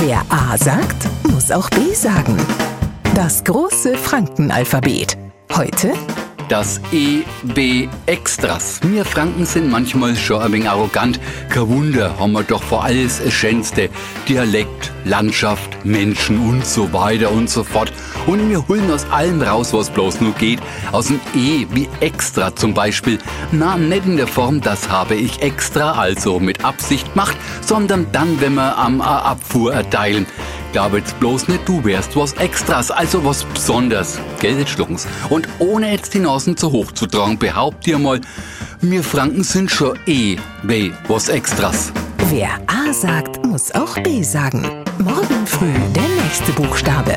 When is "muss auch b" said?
1.24-1.92, 43.46-44.22